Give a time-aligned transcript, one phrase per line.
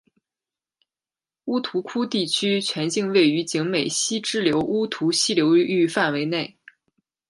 [1.45, 6.57] 乌涂窟地区全境位于景美溪支流乌涂溪流域范围内。